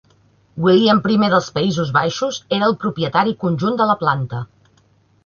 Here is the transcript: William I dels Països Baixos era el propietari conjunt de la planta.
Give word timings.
William 0.67 1.01
I 1.15 1.29
dels 1.33 1.49
Països 1.57 1.91
Baixos 1.97 2.39
era 2.57 2.71
el 2.71 2.75
propietari 2.87 3.37
conjunt 3.45 3.79
de 3.83 3.89
la 3.91 3.97
planta. 4.01 4.41